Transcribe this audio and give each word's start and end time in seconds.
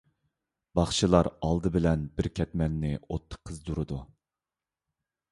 باخشىلار 0.77 1.27
ئالدى 1.47 1.71
بىلەن 1.75 2.07
بىر 2.19 2.29
كەتمەننى 2.39 2.93
ئوتتا 3.01 3.39
قىزدۇرىدۇ. 3.49 3.99